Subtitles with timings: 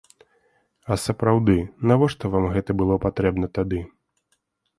[0.95, 1.57] А сапраўды,
[1.91, 3.79] навошта вам гэта было патрэбна тады?